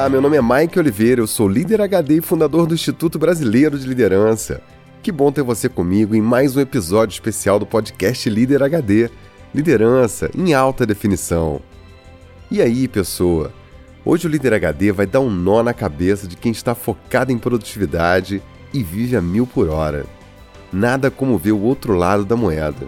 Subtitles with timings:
[0.00, 3.78] Olá, meu nome é Mike Oliveira, eu sou líder HD e fundador do Instituto Brasileiro
[3.78, 4.62] de Liderança.
[5.02, 9.10] Que bom ter você comigo em mais um episódio especial do podcast Líder HD
[9.54, 11.60] Liderança em alta definição.
[12.50, 13.52] E aí, pessoa?
[14.02, 17.36] Hoje o Líder HD vai dar um nó na cabeça de quem está focado em
[17.36, 20.06] produtividade e vive a mil por hora.
[20.72, 22.86] Nada como ver o outro lado da moeda.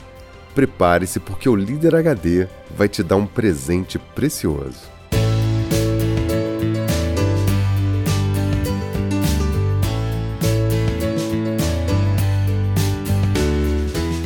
[0.55, 4.92] Prepare-se porque o Líder HD vai te dar um presente precioso.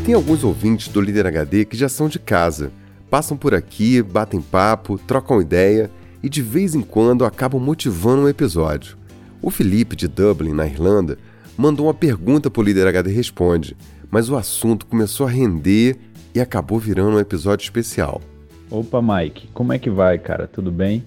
[0.06, 2.70] Tem alguns ouvintes do Líder HD que já são de casa.
[3.10, 5.90] Passam por aqui, batem papo, trocam ideia
[6.22, 8.96] e de vez em quando acabam motivando um episódio.
[9.42, 11.18] O Felipe, de Dublin, na Irlanda,
[11.58, 13.76] mandou uma pergunta para o Líder HD Responde,
[14.08, 15.96] mas o assunto começou a render
[16.32, 18.22] e acabou virando um episódio especial.
[18.70, 20.46] Opa, Mike, como é que vai, cara?
[20.46, 21.04] Tudo bem?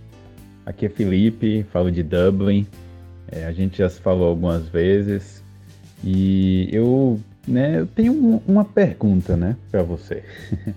[0.66, 2.68] Aqui é Felipe, falo de Dublin.
[3.32, 5.42] É, a gente já se falou algumas vezes
[6.04, 7.18] e eu
[7.50, 10.24] né, eu tenho uma pergunta, né, para você.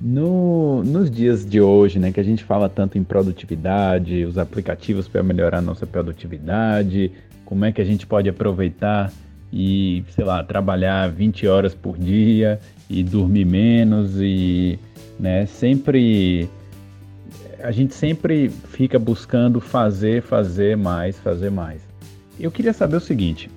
[0.00, 5.06] no, nos dias de hoje, né, que a gente fala tanto em produtividade, os aplicativos
[5.06, 7.12] para melhorar a nossa produtividade,
[7.44, 9.12] como é que a gente pode aproveitar
[9.52, 12.58] e, sei lá, trabalhar 20 horas por dia
[12.88, 14.78] e dormir menos e,
[15.18, 16.48] né, sempre
[17.62, 21.82] a gente sempre fica buscando fazer, fazer mais, fazer mais.
[22.38, 23.50] Eu queria saber o seguinte: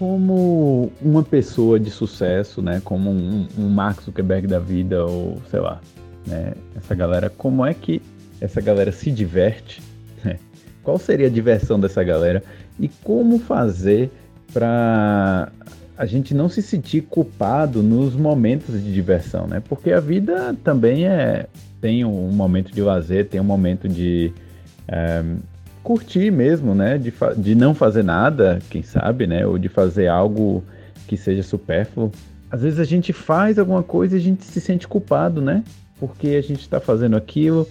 [0.00, 5.60] como uma pessoa de sucesso, né, como um, um Mark Zuckerberg da vida ou sei
[5.60, 5.78] lá,
[6.26, 8.00] né, essa galera, como é que
[8.40, 9.82] essa galera se diverte?
[10.24, 10.38] Né?
[10.82, 12.42] Qual seria a diversão dessa galera
[12.80, 14.10] e como fazer
[14.54, 15.52] para
[15.98, 19.62] a gente não se sentir culpado nos momentos de diversão, né?
[19.68, 21.46] Porque a vida também é
[21.78, 24.32] tem um momento de lazer, tem um momento de
[24.88, 25.22] é,
[25.82, 26.98] curtir mesmo, né?
[26.98, 29.46] De, de não fazer nada, quem sabe, né?
[29.46, 30.62] Ou de fazer algo
[31.06, 32.10] que seja supérfluo.
[32.50, 35.62] Às vezes a gente faz alguma coisa e a gente se sente culpado, né?
[35.98, 37.68] Porque a gente está fazendo aquilo,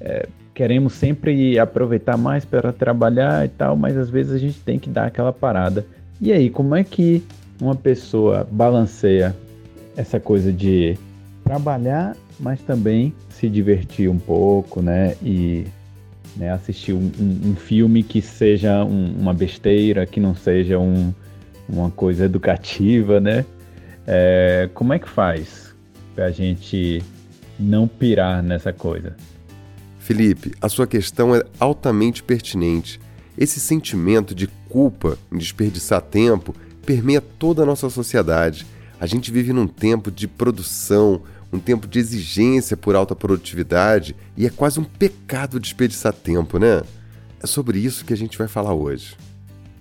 [0.00, 4.78] é, queremos sempre aproveitar mais para trabalhar e tal, mas às vezes a gente tem
[4.78, 5.86] que dar aquela parada.
[6.20, 7.22] E aí, como é que
[7.60, 9.36] uma pessoa balanceia
[9.96, 10.96] essa coisa de
[11.44, 15.14] trabalhar, mas também se divertir um pouco, né?
[15.22, 15.66] E
[16.36, 16.52] né?
[16.52, 22.24] Assistir um, um, um filme que seja um, uma besteira, que não seja uma coisa
[22.24, 23.44] educativa, né?
[24.06, 25.74] É, como é que faz
[26.14, 27.02] para a gente
[27.58, 29.16] não pirar nessa coisa?
[29.98, 33.00] Felipe, a sua questão é altamente pertinente.
[33.36, 36.54] Esse sentimento de culpa em desperdiçar tempo
[36.84, 38.64] permeia toda a nossa sociedade.
[38.98, 44.46] A gente vive num tempo de produção, um tempo de exigência por alta produtividade e
[44.46, 46.82] é quase um pecado desperdiçar tempo, né?
[47.42, 49.16] É sobre isso que a gente vai falar hoje.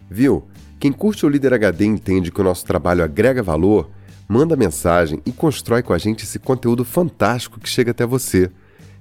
[0.10, 0.44] Viu?
[0.80, 3.90] Quem curte o Líder HD entende que o nosso trabalho agrega valor,
[4.28, 8.52] manda mensagem e constrói com a gente esse conteúdo fantástico que chega até você.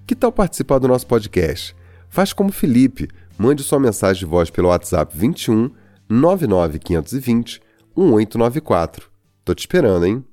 [0.07, 1.75] Que tal participar do nosso podcast?
[2.09, 5.71] Faz como Felipe, mande sua mensagem de voz pelo WhatsApp 21
[6.09, 7.61] 99520
[7.97, 9.14] 1894.
[9.45, 10.25] Tô te esperando, hein?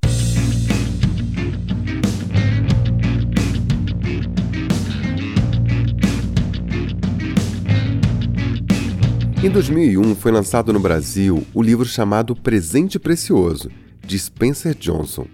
[9.44, 13.70] Em 2001 foi lançado no Brasil o livro chamado Presente Precioso,
[14.02, 15.28] de Spencer Johnson.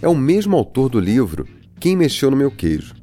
[0.00, 1.44] É o mesmo autor do livro
[1.80, 2.94] Quem Mexeu no Meu Queijo.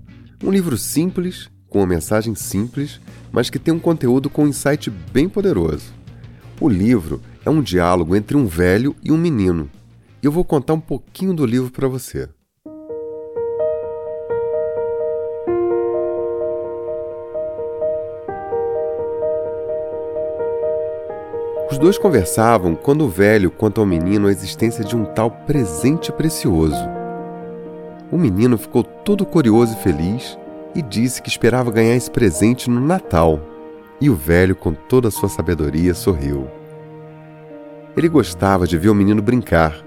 [0.42, 3.02] Um livro simples, com uma mensagem simples,
[3.34, 5.94] mas que tem um conteúdo com um insight bem poderoso.
[6.62, 9.70] O livro é um diálogo entre um velho e um menino.
[10.26, 12.28] Eu vou contar um pouquinho do livro para você.
[21.70, 26.12] Os dois conversavam quando o velho conta ao menino a existência de um tal presente
[26.12, 26.84] precioso.
[28.12, 30.40] O menino ficou todo curioso e feliz
[30.74, 33.40] e disse que esperava ganhar esse presente no Natal.
[34.02, 36.48] E o velho, com toda a sua sabedoria, sorriu.
[37.96, 39.85] Ele gostava de ver o menino brincar,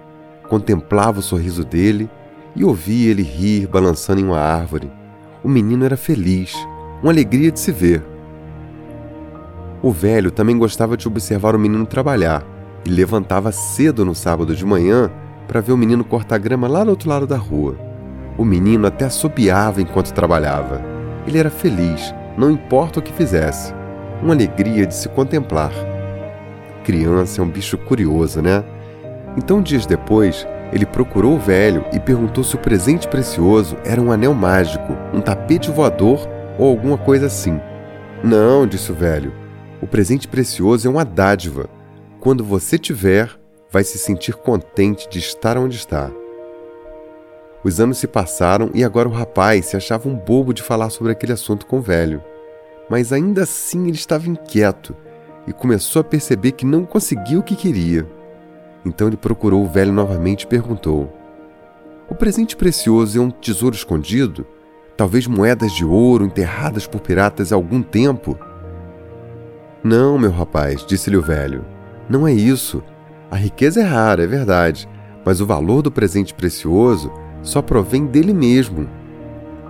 [0.49, 2.09] contemplava o sorriso dele
[2.57, 4.91] e ouvia ele rir balançando em uma árvore.
[5.43, 6.55] O menino era feliz,
[7.03, 8.03] uma alegria de se ver.
[9.81, 12.45] O velho também gostava de observar o menino trabalhar
[12.85, 15.11] e levantava cedo no sábado de manhã
[15.47, 17.77] para ver o menino cortar grama lá do outro lado da rua.
[18.37, 20.83] O menino até assobiava enquanto trabalhava.
[21.27, 23.73] Ele era feliz, não importa o que fizesse.
[24.23, 25.73] Uma alegria de se contemplar.
[26.85, 28.65] Criança é um bicho curioso, né?
[29.39, 34.11] Então, dias depois, ele procurou o velho e perguntou se o presente precioso era um
[34.11, 37.61] anel mágico, um tapete voador ou alguma coisa assim.
[38.23, 39.33] Não, disse o velho.
[39.81, 41.71] O presente precioso é uma dádiva.
[42.19, 43.31] Quando você tiver,
[43.71, 46.11] vai se sentir contente de estar onde está.
[47.63, 51.13] Os anos se passaram e agora o rapaz se achava um bobo de falar sobre
[51.13, 52.21] aquele assunto com o velho.
[52.91, 54.97] Mas ainda assim ele estava inquieto
[55.47, 58.18] e começou a perceber que não conseguia o que queria.
[58.89, 61.13] Então ele procurou o velho novamente e perguntou:
[62.09, 64.47] O presente precioso é um tesouro escondido?
[64.97, 68.37] Talvez moedas de ouro enterradas por piratas há algum tempo?
[69.85, 71.65] Não, meu rapaz, disse-lhe o velho.
[72.09, 72.83] Não é isso.
[73.31, 74.89] A riqueza é rara, é verdade,
[75.25, 77.13] mas o valor do presente precioso
[77.43, 78.89] só provém dele mesmo.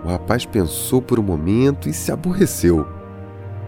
[0.05, 2.87] O rapaz pensou por um momento e se aborreceu.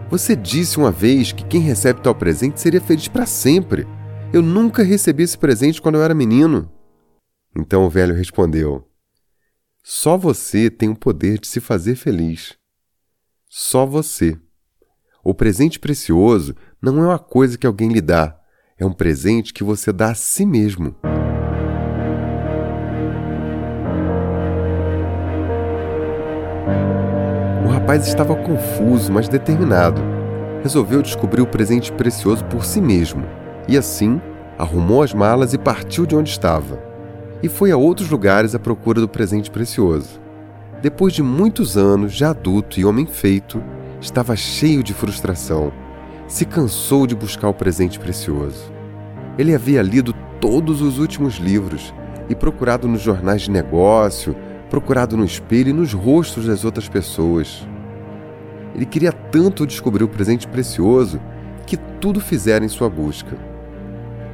[0.09, 3.85] Você disse uma vez que quem recebe tal presente seria feliz para sempre.
[4.33, 6.71] Eu nunca recebi esse presente quando eu era menino.
[7.53, 8.87] Então o velho respondeu:
[9.83, 12.53] Só você tem o poder de se fazer feliz.
[13.49, 14.39] Só você.
[15.21, 18.39] O presente precioso não é uma coisa que alguém lhe dá,
[18.77, 20.95] é um presente que você dá a si mesmo.
[27.67, 30.01] rapaz estava confuso, mas determinado.
[30.61, 34.21] Resolveu descobrir o presente precioso por si mesmo e, assim,
[34.57, 36.81] arrumou as malas e partiu de onde estava.
[37.41, 40.19] E foi a outros lugares à procura do presente precioso.
[40.81, 43.61] Depois de muitos anos, já adulto e homem feito,
[43.99, 45.71] estava cheio de frustração.
[46.27, 48.71] Se cansou de buscar o presente precioso.
[49.37, 51.93] Ele havia lido todos os últimos livros
[52.29, 54.35] e procurado nos jornais de negócio,
[54.69, 57.67] procurado no espelho e nos rostos das outras pessoas.
[58.73, 61.19] Ele queria tanto descobrir o presente precioso
[61.65, 63.50] que tudo fizera em sua busca.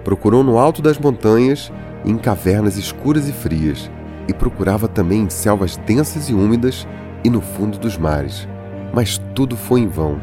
[0.07, 1.69] Procurou no alto das montanhas,
[2.05, 3.91] em cavernas escuras e frias,
[4.25, 6.87] e procurava também em selvas densas e úmidas
[7.25, 8.47] e no fundo dos mares,
[8.93, 10.17] mas tudo foi em vão.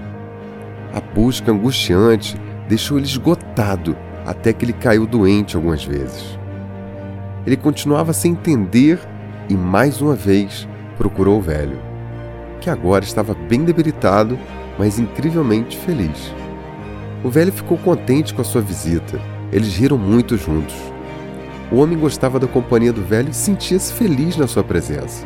[0.90, 2.34] A busca angustiante
[2.66, 3.94] deixou ele esgotado
[4.25, 6.38] até que ele caiu doente algumas vezes.
[7.46, 8.98] Ele continuava sem entender
[9.50, 10.66] e mais uma vez
[10.96, 11.78] procurou o velho
[12.58, 14.38] que agora estava bem debilitado,
[14.78, 16.32] mas incrivelmente feliz.
[17.22, 19.33] O velho ficou contente com a sua visita.
[19.54, 20.74] Eles riram muito juntos.
[21.70, 25.24] O homem gostava da companhia do velho e sentia-se feliz na sua presença.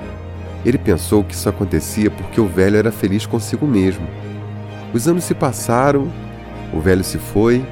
[0.67, 4.07] Ele pensou que isso acontecia porque o velho era feliz consigo mesmo.
[4.93, 6.13] Os anos se passaram,
[6.75, 7.65] o velho se foi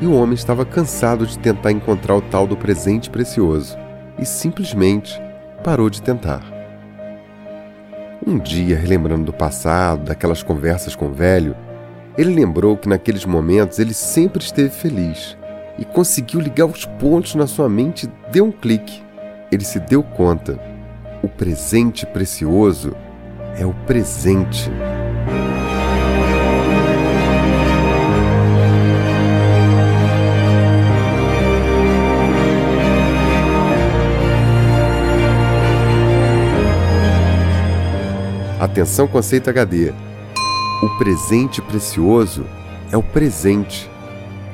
[0.00, 3.76] e o homem estava cansado de tentar encontrar o tal do presente precioso
[4.18, 5.20] e simplesmente
[5.62, 6.42] parou de tentar.
[8.26, 11.54] Um dia, relembrando do passado, daquelas conversas com o velho,
[12.16, 15.36] ele lembrou que naqueles momentos ele sempre esteve feliz
[15.78, 19.02] e conseguiu ligar os pontos na sua mente deu um clique.
[19.50, 20.58] Ele se deu conta:
[21.22, 22.94] o presente precioso
[23.56, 24.70] é o presente.
[38.60, 39.92] Atenção, conceito HD.
[40.82, 42.44] O presente precioso
[42.90, 43.90] é o presente.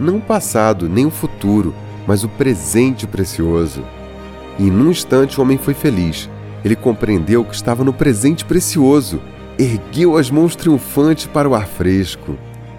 [0.00, 1.74] Não o passado, nem o futuro,
[2.06, 3.84] mas o presente precioso.
[4.58, 6.28] E num instante o homem foi feliz.
[6.64, 9.20] Ele compreendeu que estava no presente precioso.
[9.58, 12.38] Ergueu as mãos triunfante para o ar fresco.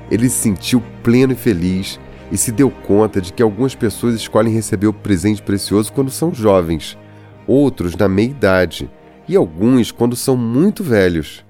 [0.09, 1.99] Ele se sentiu pleno e feliz
[2.31, 6.33] e se deu conta de que algumas pessoas escolhem receber o presente precioso quando são
[6.33, 6.97] jovens,
[7.45, 8.89] outros na meia idade
[9.27, 11.45] e alguns quando são muito velhos.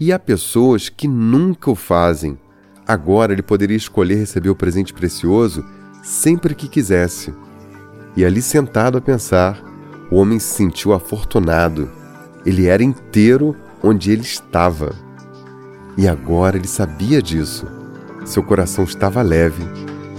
[0.00, 2.38] E há pessoas que nunca o fazem.
[2.86, 5.64] Agora ele poderia escolher receber o presente precioso
[6.02, 7.32] sempre que quisesse.
[8.16, 9.62] E ali sentado a pensar,
[10.10, 11.90] o homem se sentiu afortunado.
[12.44, 14.94] Ele era inteiro onde ele estava.
[15.96, 17.66] E agora ele sabia disso.
[18.24, 19.62] Seu coração estava leve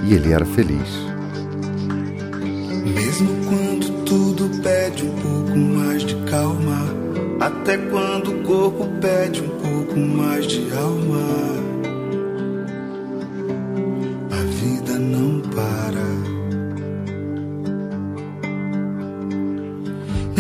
[0.03, 1.13] e ele era feliz.
[2.86, 6.79] Mesmo quando tudo pede um pouco mais de calma,
[7.39, 11.73] até quando o corpo pede um pouco mais de alma,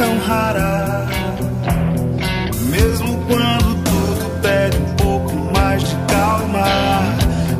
[0.00, 1.06] tão rara.
[2.70, 6.64] Mesmo quando tudo pede um pouco mais de calma.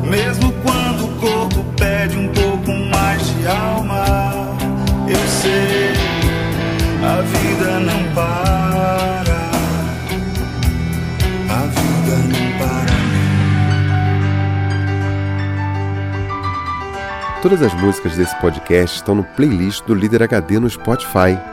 [0.03, 4.57] Mesmo quando o corpo pede um pouco mais de alma.
[5.07, 5.93] Eu sei,
[7.05, 9.51] a vida não para.
[11.47, 13.01] A vida não para.
[17.43, 21.50] Todas as músicas desse podcast estão no playlist do Líder HD no Spotify.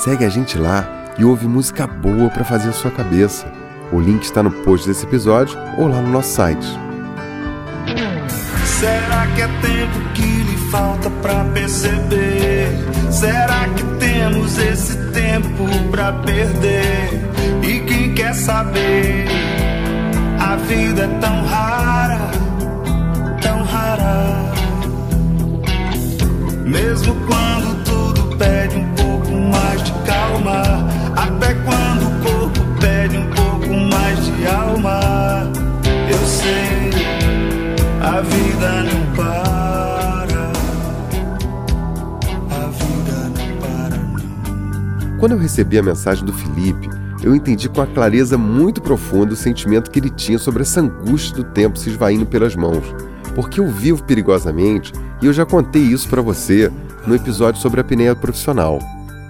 [0.00, 0.88] Segue a gente lá
[1.18, 3.46] e ouve música boa para fazer a sua cabeça.
[3.92, 6.66] O link está no post desse episódio ou lá no nosso site.
[8.64, 12.68] Será que é tempo que lhe falta pra perceber?
[13.10, 17.20] Será que temos esse tempo pra perder?
[17.62, 19.26] E quem quer saber?
[20.40, 22.30] A vida é tão rara,
[23.42, 24.50] tão rara.
[26.64, 27.39] Mesmo quando
[45.20, 46.88] Quando eu recebi a mensagem do Felipe,
[47.22, 51.36] eu entendi com a clareza muito profunda o sentimento que ele tinha sobre essa angústia
[51.36, 52.82] do tempo se esvaindo pelas mãos.
[53.34, 56.72] Porque eu vivo perigosamente e eu já contei isso para você
[57.06, 58.78] no episódio sobre a apneia profissional.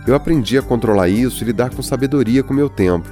[0.07, 3.09] Eu aprendi a controlar isso e lidar com sabedoria com meu tempo.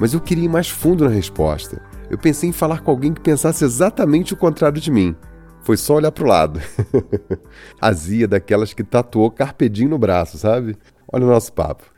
[0.00, 1.78] Mas eu queria ir mais fundo na resposta.
[2.08, 5.14] Eu pensei em falar com alguém que pensasse exatamente o contrário de mim.
[5.62, 6.58] Foi só olhar pro lado.
[7.78, 10.74] a Zia daquelas que tatuou carpedinho no braço, sabe?
[11.12, 11.93] Olha o nosso papo.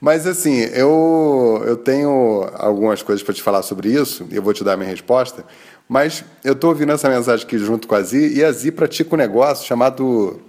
[0.00, 4.64] Mas assim, eu, eu tenho algumas coisas para te falar sobre isso, eu vou te
[4.64, 5.44] dar a minha resposta.
[5.86, 9.14] Mas eu estou ouvindo essa mensagem aqui junto com a Zi, e a Zi pratica
[9.14, 10.40] um negócio chamado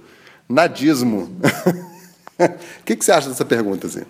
[0.48, 1.30] nadismo.
[2.40, 2.50] O
[2.86, 4.06] que, que você acha dessa pergunta, Zi?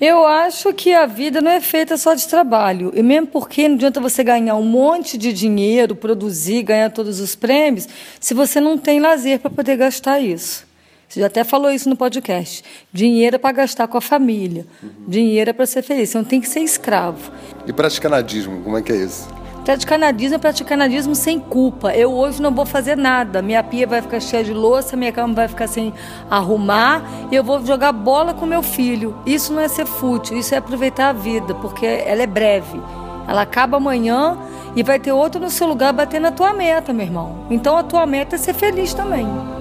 [0.00, 2.90] Eu acho que a vida não é feita só de trabalho.
[2.94, 7.36] E mesmo porque não adianta você ganhar um monte de dinheiro, produzir, ganhar todos os
[7.36, 10.66] prêmios, se você não tem lazer para poder gastar isso.
[11.12, 12.64] Você já até falou isso no podcast.
[12.90, 14.64] Dinheiro é para gastar com a família.
[15.06, 16.08] Dinheiro é para ser feliz.
[16.08, 17.30] Você não tem que ser escravo.
[17.66, 19.28] E praticar nadismo, como é que é isso?
[19.62, 21.94] Praticar nadismo é praticar nadismo sem culpa.
[21.94, 23.42] Eu hoje não vou fazer nada.
[23.42, 25.92] Minha pia vai ficar cheia de louça, minha cama vai ficar sem
[26.30, 27.02] arrumar.
[27.30, 29.14] E eu vou jogar bola com meu filho.
[29.26, 32.80] Isso não é ser fútil, isso é aproveitar a vida, porque ela é breve.
[33.28, 34.38] Ela acaba amanhã
[34.74, 37.46] e vai ter outro no seu lugar batendo a tua meta, meu irmão.
[37.50, 39.51] Então a tua meta é ser feliz também.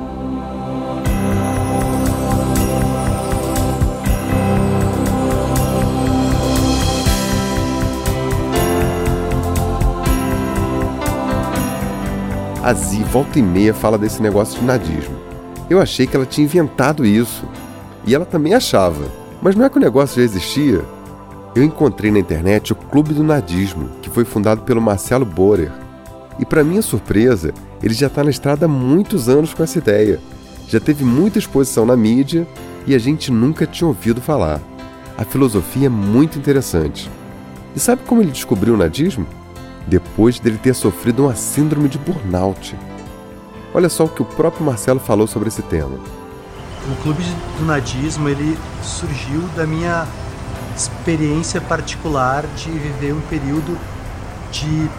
[12.64, 15.16] A Zi volta e meia fala desse negócio de nadismo.
[15.68, 17.44] Eu achei que ela tinha inventado isso.
[18.06, 19.04] E ela também achava.
[19.42, 20.86] Mas não é que o negócio já existia?
[21.56, 25.72] Eu encontrei na internet o Clube do Nadismo, que foi fundado pelo Marcelo Borer.
[26.38, 27.52] E para minha surpresa,
[27.82, 30.20] ele já está na estrada há muitos anos com essa ideia.
[30.68, 32.48] Já teve muita exposição na mídia
[32.86, 34.62] e a gente nunca tinha ouvido falar.
[35.18, 37.10] A filosofia é muito interessante.
[37.76, 39.26] E sabe como ele descobriu o nadismo?
[39.92, 42.78] Depois dele ter sofrido uma síndrome de burnout.
[43.74, 46.00] Olha só o que o próprio Marcelo falou sobre esse tema.
[46.90, 47.22] O clube
[47.60, 50.08] do nadismo ele surgiu da minha
[50.74, 53.78] experiência particular de viver um período
[54.50, 54.90] de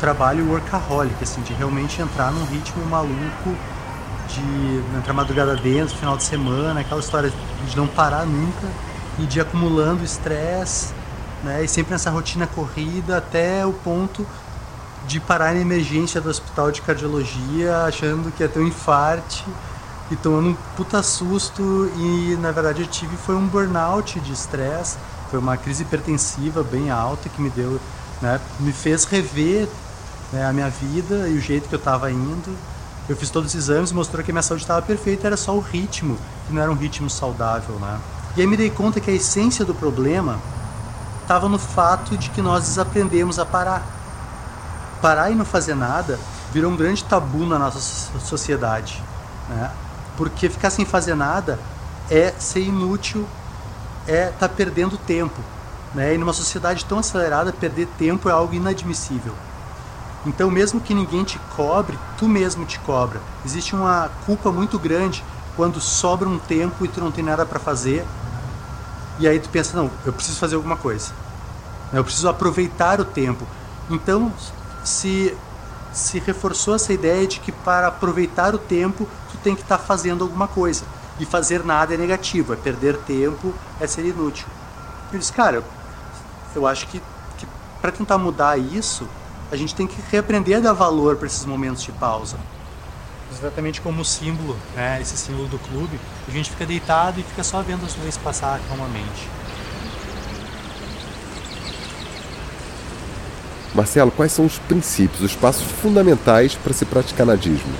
[0.00, 3.54] trabalho workaholic, assim, de realmente entrar num ritmo maluco,
[4.28, 7.32] de entrar madrugada dentro, final de semana, aquela história
[7.64, 8.66] de não parar nunca
[9.20, 10.92] e de acumulando estresse
[11.42, 11.64] né?
[11.64, 14.26] E sempre nessa rotina corrida até o ponto
[15.06, 19.44] de parar na emergência do hospital de cardiologia achando que ia ter um infarte
[20.10, 24.96] e tomando um puta susto e na verdade eu tive foi um burnout de estresse,
[25.30, 27.80] foi uma crise hipertensiva bem alta que me deu,
[28.20, 29.68] né, me fez rever
[30.32, 32.56] né, a minha vida e o jeito que eu estava indo.
[33.08, 35.60] Eu fiz todos os exames, mostrou que a minha saúde estava perfeita, era só o
[35.60, 38.00] ritmo, que não era um ritmo saudável, né?
[38.36, 40.40] E aí me dei conta que a essência do problema
[41.26, 43.84] estava no fato de que nós desaprendemos a parar.
[45.02, 46.20] Parar e não fazer nada
[46.52, 47.80] virou um grande tabu na nossa
[48.20, 49.02] sociedade,
[49.48, 49.70] né?
[50.16, 51.58] Porque ficar sem fazer nada
[52.08, 53.26] é ser inútil,
[54.06, 55.42] é estar tá perdendo tempo.
[55.92, 56.14] Né?
[56.14, 59.34] E numa sociedade tão acelerada, perder tempo é algo inadmissível.
[60.24, 63.20] Então, mesmo que ninguém te cobre, tu mesmo te cobra.
[63.44, 65.24] Existe uma culpa muito grande
[65.56, 68.04] quando sobra um tempo e tu não tem nada para fazer.
[69.18, 71.12] E aí tu pensa, não, eu preciso fazer alguma coisa.
[71.92, 73.46] Eu preciso aproveitar o tempo.
[73.90, 74.32] Então,
[74.84, 75.36] se
[75.96, 79.82] se reforçou essa ideia de que para aproveitar o tempo, tu tem que estar tá
[79.82, 80.84] fazendo alguma coisa.
[81.18, 84.46] E fazer nada é negativo, é perder tempo, é ser inútil.
[85.10, 85.64] Eu disse, cara,
[86.54, 87.00] eu acho que,
[87.38, 87.46] que
[87.80, 89.08] para tentar mudar isso,
[89.50, 92.36] a gente tem que reaprender a dar valor para esses momentos de pausa.
[93.38, 97.44] Exatamente como o símbolo, né, esse símbolo do clube, a gente fica deitado e fica
[97.44, 99.28] só vendo as nuvens passar calmamente.
[103.74, 107.74] Marcelo, quais são os princípios, os passos fundamentais para se praticar nadismo?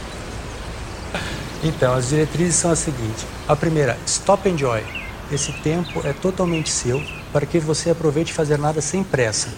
[1.64, 3.24] Então, as diretrizes são as seguintes.
[3.48, 4.84] A primeira, stop and enjoy.
[5.32, 9.48] Esse tempo é totalmente seu para que você aproveite fazer nada sem pressa.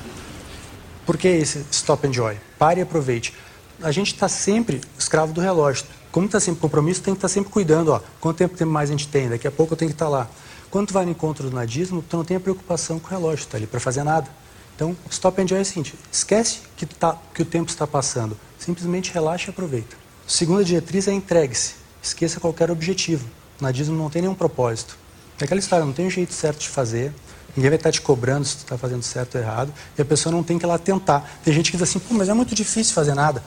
[1.05, 2.37] Por que esse stop and enjoy?
[2.57, 3.35] Pare e aproveite.
[3.83, 5.87] A gente está sempre escravo do relógio.
[6.11, 7.93] Como está sempre compromisso, tem que estar tá sempre cuidando.
[7.93, 9.29] Ó, quanto tempo mais a gente tem?
[9.29, 10.29] Daqui a pouco eu tenho que estar tá lá.
[10.71, 13.45] Quando tu vai no encontro do nadismo, tu não tem a preocupação com o relógio,
[13.45, 14.29] está ali para fazer nada.
[14.75, 18.37] Então, stop and enjoy é o seguinte: esquece que, tá, que o tempo está passando.
[18.59, 19.97] Simplesmente relaxa e aproveita.
[20.27, 21.75] Segunda diretriz é entregue-se.
[22.03, 23.27] Esqueça qualquer objetivo.
[23.61, 24.99] O nadismo não tem nenhum propósito.
[25.41, 27.13] É aquela história, não tem um jeito certo de fazer.
[27.57, 29.73] Ninguém vai estar te cobrando se tu está fazendo certo ou errado.
[29.97, 31.29] E a pessoa não tem que ir lá tentar.
[31.45, 33.43] Tem gente que diz assim, pô, mas é muito difícil fazer nada.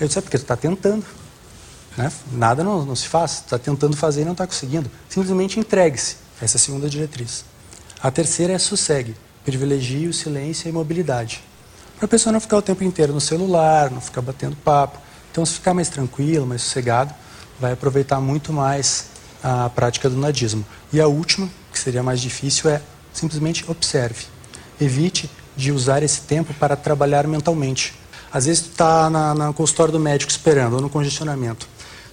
[0.00, 1.04] Eu disse, é porque tu está tentando.
[1.96, 2.10] Né?
[2.32, 3.32] Nada não, não se faz.
[3.32, 4.90] Está tentando fazer e não está conseguindo.
[5.08, 6.16] Simplesmente entregue-se.
[6.40, 7.44] Essa é a segunda diretriz.
[8.02, 9.14] A terceira é sossegue.
[9.44, 11.42] Privilegie o silêncio e a imobilidade.
[11.96, 14.98] Para a pessoa não ficar o tempo inteiro no celular, não ficar batendo papo.
[15.30, 17.14] Então, se ficar mais tranquilo, mais sossegado,
[17.58, 19.06] vai aproveitar muito mais
[19.42, 20.64] a prática do nadismo.
[20.92, 22.80] E a última, que seria mais difícil, é
[23.12, 24.26] simplesmente observe.
[24.80, 27.94] Evite de usar esse tempo para trabalhar mentalmente.
[28.34, 31.68] Às vezes tu está na, na consultório do médico esperando, ou no congestionamento.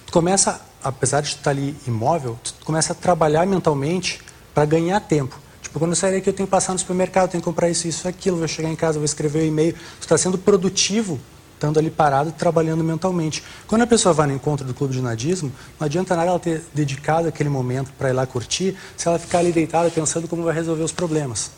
[0.06, 4.20] Tu começa, apesar de tu estar tá ali imóvel, tu começa a trabalhar mentalmente
[4.54, 5.36] para ganhar tempo.
[5.60, 7.88] Tipo, quando eu sair daqui eu tenho que passar no supermercado, tenho que comprar isso,
[7.88, 9.72] isso, aquilo, vou chegar em casa, vou escrever um e-mail.
[9.72, 11.18] Tu está sendo produtivo
[11.54, 13.42] estando ali parado trabalhando mentalmente.
[13.66, 16.62] Quando a pessoa vai no encontro do clube de nadismo, não adianta nada ela ter
[16.72, 20.54] dedicado aquele momento para ir lá curtir, se ela ficar ali deitada pensando como vai
[20.54, 21.50] resolver os problemas.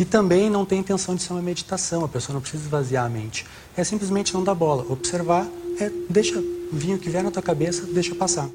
[0.00, 3.08] E também não tem intenção de ser uma meditação, a pessoa não precisa esvaziar a
[3.10, 3.44] mente.
[3.76, 5.46] É simplesmente não dar bola, observar,
[5.78, 8.48] é, deixa vir o que vier na tua cabeça, deixa passar.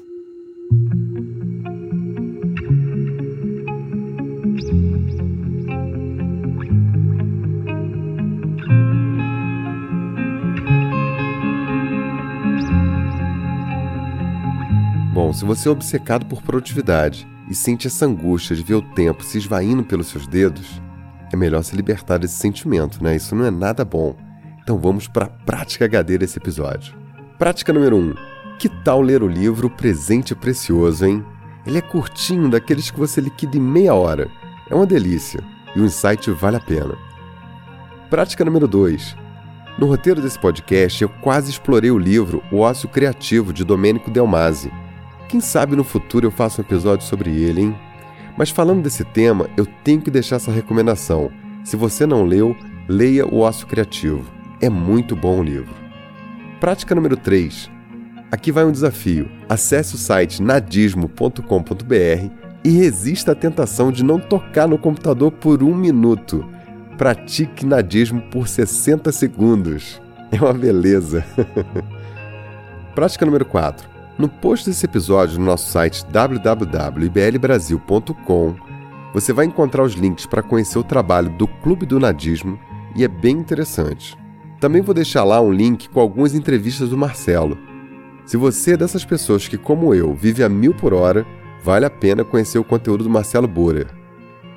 [15.14, 19.22] Bom, se você é obcecado por produtividade e sente essa angústia de ver o tempo
[19.22, 20.84] se esvaindo pelos seus dedos,
[21.32, 23.16] é melhor se libertar desse sentimento, né?
[23.16, 24.16] Isso não é nada bom.
[24.62, 26.94] Então vamos para a prática HD desse episódio.
[27.38, 28.00] Prática número 1.
[28.00, 28.14] Um,
[28.58, 31.24] que tal ler o livro Presente Precioso, hein?
[31.66, 34.28] Ele é curtinho, daqueles que você liquida em meia hora.
[34.70, 35.40] É uma delícia
[35.74, 36.96] e o insight vale a pena.
[38.08, 39.16] Prática número 2.
[39.78, 44.70] No roteiro desse podcast, eu quase explorei o livro O Ócio Criativo de Domênico Delmasi
[45.28, 47.78] quem sabe no futuro eu faço um episódio sobre ele, hein?
[48.36, 51.30] Mas falando desse tema, eu tenho que deixar essa recomendação.
[51.64, 52.56] Se você não leu,
[52.88, 54.24] leia O Ócio Criativo.
[54.60, 55.74] É muito bom o livro.
[56.60, 57.70] Prática número 3.
[58.30, 59.28] Aqui vai um desafio.
[59.48, 62.30] Acesse o site nadismo.com.br
[62.64, 66.44] e resista à tentação de não tocar no computador por um minuto.
[66.98, 70.00] Pratique nadismo por 60 segundos.
[70.32, 71.24] É uma beleza.
[72.94, 73.95] Prática número 4.
[74.18, 78.56] No post desse episódio no nosso site www.iblbrasil.com,
[79.12, 82.58] você vai encontrar os links para conhecer o trabalho do Clube do Nadismo
[82.94, 84.16] e é bem interessante.
[84.58, 87.58] Também vou deixar lá um link com algumas entrevistas do Marcelo.
[88.24, 91.26] Se você é dessas pessoas que, como eu, vive a mil por hora,
[91.62, 93.88] vale a pena conhecer o conteúdo do Marcelo Borer.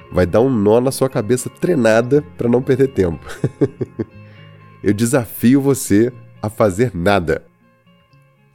[0.09, 3.25] Vai dar um nó na sua cabeça treinada para não perder tempo.
[4.81, 7.43] eu desafio você a fazer nada.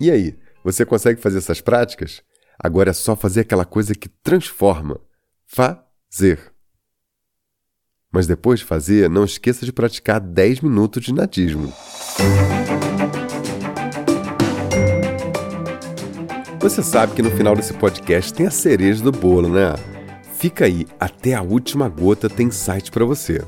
[0.01, 0.35] E aí?
[0.65, 2.23] Você consegue fazer essas práticas?
[2.59, 4.99] Agora é só fazer aquela coisa que transforma.
[5.47, 6.41] Fazer.
[8.11, 11.71] Mas depois de fazer, não esqueça de praticar 10 minutos de nadismo.
[16.61, 19.75] Você sabe que no final desse podcast tem a cereja do bolo, né?
[20.39, 23.45] Fica aí, até a última gota tem site para você.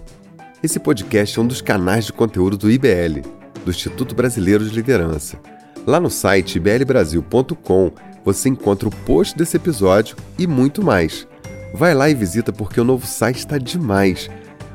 [0.62, 3.22] Esse podcast é um dos canais de conteúdo do IBL,
[3.64, 5.40] do Instituto Brasileiro de Liderança
[5.86, 7.92] Lá no site blbrasil.com
[8.24, 11.28] você encontra o post desse episódio e muito mais.
[11.72, 14.28] Vai lá e visita porque o novo site está demais.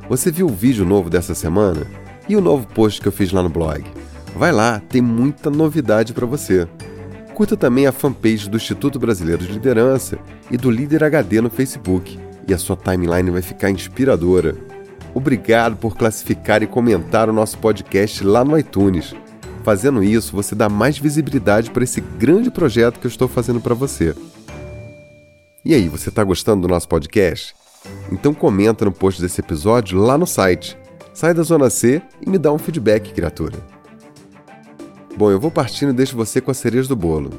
[0.07, 1.85] Você viu o vídeo novo dessa semana?
[2.29, 3.83] E o novo post que eu fiz lá no blog?
[4.37, 6.65] Vai lá, tem muita novidade para você.
[7.33, 10.17] Curta também a fanpage do Instituto Brasileiro de Liderança
[10.49, 14.55] e do Líder HD no Facebook, e a sua timeline vai ficar inspiradora.
[15.13, 19.13] Obrigado por classificar e comentar o nosso podcast lá no iTunes.
[19.63, 23.75] Fazendo isso, você dá mais visibilidade para esse grande projeto que eu estou fazendo para
[23.75, 24.15] você.
[25.63, 27.53] E aí, você está gostando do nosso podcast?
[28.11, 30.77] Então comenta no post desse episódio lá no site.
[31.13, 33.57] Sai da Zona C e me dá um feedback, criatura.
[35.15, 37.29] Bom, eu vou partindo e deixo você com a cereja do bolo.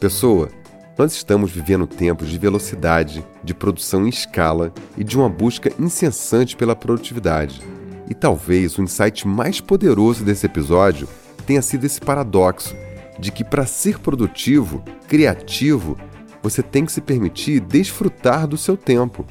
[0.00, 0.48] Pessoa,
[0.96, 6.56] nós estamos vivendo tempos de velocidade, de produção em escala e de uma busca incessante
[6.56, 7.60] pela produtividade.
[8.08, 11.06] E talvez o insight mais poderoso desse episódio
[11.42, 12.74] tenha sido esse paradoxo
[13.18, 15.96] de que para ser produtivo, criativo
[16.42, 19.26] você tem que se permitir desfrutar do seu tempo.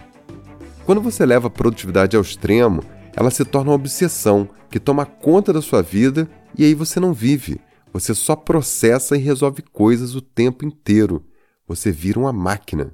[0.86, 2.84] Quando você leva a produtividade ao extremo,
[3.16, 7.14] ela se torna uma obsessão que toma conta da sua vida e aí você não
[7.14, 7.60] vive.
[7.94, 11.26] Você só processa e resolve coisas o tempo inteiro.
[11.68, 12.94] Você vira uma máquina.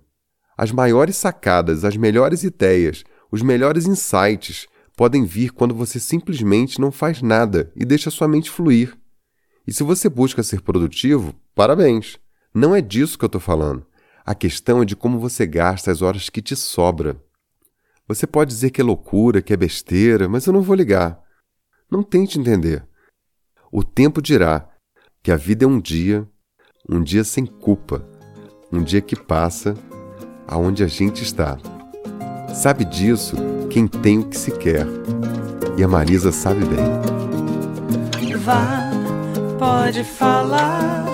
[0.57, 6.91] As maiores sacadas, as melhores ideias, os melhores insights podem vir quando você simplesmente não
[6.91, 8.95] faz nada e deixa sua mente fluir.
[9.65, 12.19] E se você busca ser produtivo, parabéns!
[12.53, 13.85] Não é disso que eu estou falando.
[14.25, 17.21] A questão é de como você gasta as horas que te sobra.
[18.07, 21.21] Você pode dizer que é loucura, que é besteira, mas eu não vou ligar.
[21.89, 22.85] Não tente entender.
[23.71, 24.69] O tempo dirá
[25.21, 26.27] que a vida é um dia,
[26.87, 28.07] um dia sem culpa,
[28.71, 29.73] um dia que passa
[30.47, 31.57] aonde a gente está.
[32.53, 33.35] Sabe disso
[33.69, 34.85] quem tem o que se quer.
[35.77, 38.37] E a Marisa sabe bem.
[38.37, 38.82] Vá,
[39.59, 41.05] pode falar,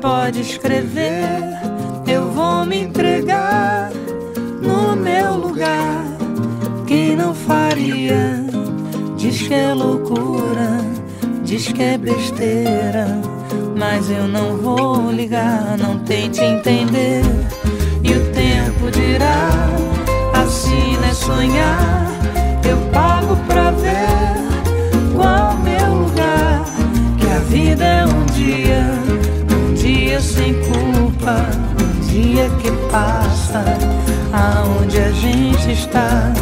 [0.00, 1.58] pode escrever
[2.10, 3.90] eu vou me entregar
[4.62, 6.04] no meu lugar.
[6.86, 8.44] Quem não faria,
[9.16, 10.80] diz que é loucura,
[11.44, 13.20] diz que é besteira.
[13.76, 17.22] Mas eu não vou ligar, não tente entender.
[18.02, 19.50] E o tempo dirá:
[20.32, 22.08] assim é sonhar.
[22.68, 24.57] Eu pago pra ver
[27.48, 28.84] vida é um dia,
[29.50, 31.68] um dia sem culpa
[32.10, 33.64] dia que passa,
[34.32, 36.32] aonde a gente está.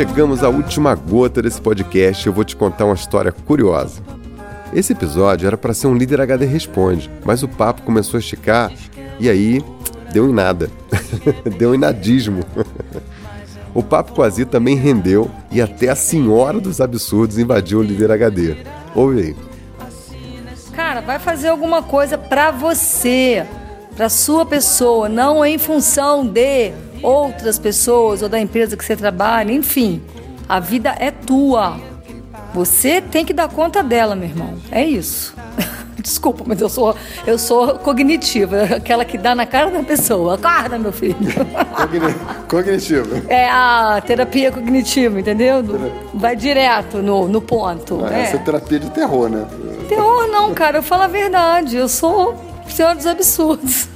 [0.00, 4.00] Chegamos à última gota desse podcast eu vou te contar uma história curiosa.
[4.72, 8.72] Esse episódio era para ser um líder HD responde, mas o papo começou a esticar
[9.18, 9.62] e aí
[10.10, 10.70] deu em nada.
[11.58, 12.42] deu em nadismo.
[13.74, 18.56] o papo Zi também rendeu e até a senhora dos absurdos invadiu o líder HD.
[18.94, 19.36] Ouve aí.
[20.72, 23.44] Cara, vai fazer alguma coisa para você,
[23.94, 29.52] para sua pessoa, não em função de outras pessoas ou da empresa que você trabalha,
[29.52, 30.02] enfim.
[30.48, 31.78] A vida é tua.
[32.52, 34.54] Você tem que dar conta dela, meu irmão.
[34.70, 35.34] É isso.
[36.00, 40.34] Desculpa, mas eu sou, eu sou cognitiva, aquela que dá na cara da pessoa.
[40.34, 41.16] Acorda, meu filho.
[42.48, 43.22] cognitiva.
[43.28, 45.62] É a terapia cognitiva, entendeu?
[46.14, 48.04] Vai direto no, no ponto.
[48.04, 48.22] Ah, é.
[48.22, 49.46] Essa é terapia de terror, né?
[49.88, 50.78] Terror não, cara.
[50.78, 51.76] Eu falo a verdade.
[51.76, 52.34] Eu sou
[52.68, 53.88] senhora dos absurdos.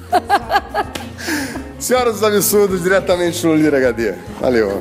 [1.85, 4.15] Senhora dos Absurdos, diretamente no Lira HD.
[4.41, 4.81] Valeu.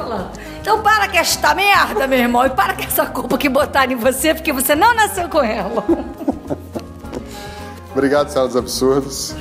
[0.61, 3.97] Então para com esta merda, meu irmão, e para com essa culpa que botaram em
[3.97, 5.83] você, porque você não nasceu com ela.
[7.91, 9.35] Obrigado, Senhora dos Absurdos.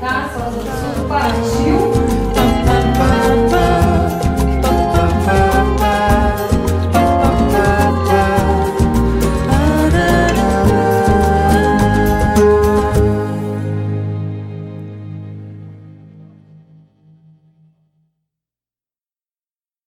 [0.00, 1.79] Tá, Senhora dos Absurdos partiu.